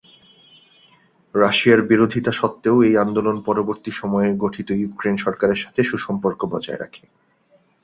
রাশিয়ার 1.35 1.81
বিরোধিতা 1.81 2.31
সত্ত্বেও, 2.31 2.77
এই 2.87 2.95
আন্দোলন 2.97 3.37
পরবর্তী 3.47 3.91
সময়ে 3.91 4.29
গঠিত 4.37 4.67
ইউক্রেন 4.73 5.15
সরকারের 5.17 5.59
সাথে 5.63 5.81
সুসম্পর্ক 5.83 6.39
বজায় 6.45 6.79
রাখে। 6.79 7.03